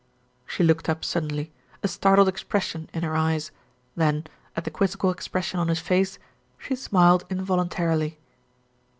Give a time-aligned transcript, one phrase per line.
[0.47, 1.53] She looked up suddenly,
[1.83, 3.51] a startled expression in her eyes,
[3.95, 6.17] then, at the quizzical expression on his face,
[6.57, 8.17] she smiled involuntarily.